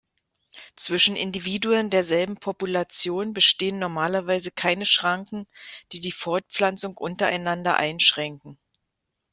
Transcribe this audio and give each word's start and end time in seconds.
Zwischen 0.75 1.15
Individuen 1.15 1.91
derselben 1.91 2.35
Population 2.35 3.35
bestehen 3.35 3.77
normalerweise 3.77 4.49
keine 4.49 4.87
Schranken, 4.87 5.45
die 5.91 5.99
die 5.99 6.11
Fortpflanzung 6.11 6.97
untereinander 6.97 7.75
einschränken. 7.75 8.57